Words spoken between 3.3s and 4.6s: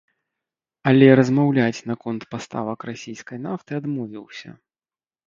нафты адмовіўся.